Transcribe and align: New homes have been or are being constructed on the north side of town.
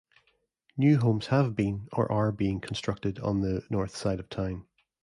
New 0.77 0.97
homes 0.97 1.27
have 1.27 1.55
been 1.55 1.87
or 1.93 2.11
are 2.11 2.31
being 2.31 2.59
constructed 2.59 3.19
on 3.19 3.41
the 3.41 3.63
north 3.69 3.95
side 3.95 4.19
of 4.19 4.27
town. 4.31 4.65